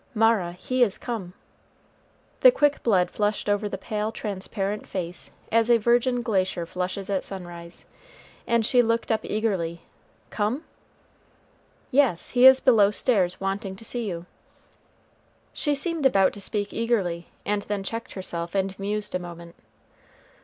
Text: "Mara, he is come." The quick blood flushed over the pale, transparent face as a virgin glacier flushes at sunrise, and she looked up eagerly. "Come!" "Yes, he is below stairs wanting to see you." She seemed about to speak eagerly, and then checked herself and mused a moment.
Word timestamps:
"Mara, 0.15 0.53
he 0.53 0.81
is 0.81 0.97
come." 0.97 1.33
The 2.39 2.49
quick 2.49 2.81
blood 2.81 3.11
flushed 3.11 3.47
over 3.47 3.69
the 3.69 3.77
pale, 3.77 4.11
transparent 4.11 4.87
face 4.87 5.29
as 5.51 5.69
a 5.69 5.77
virgin 5.77 6.23
glacier 6.23 6.65
flushes 6.65 7.07
at 7.11 7.23
sunrise, 7.23 7.85
and 8.47 8.65
she 8.65 8.81
looked 8.81 9.11
up 9.11 9.23
eagerly. 9.23 9.81
"Come!" 10.31 10.63
"Yes, 11.91 12.31
he 12.31 12.47
is 12.47 12.59
below 12.59 12.89
stairs 12.89 13.39
wanting 13.39 13.75
to 13.75 13.85
see 13.85 14.07
you." 14.07 14.25
She 15.53 15.75
seemed 15.75 16.07
about 16.07 16.33
to 16.33 16.41
speak 16.41 16.73
eagerly, 16.73 17.27
and 17.45 17.61
then 17.61 17.83
checked 17.83 18.13
herself 18.13 18.55
and 18.55 18.73
mused 18.79 19.13
a 19.13 19.19
moment. 19.19 19.53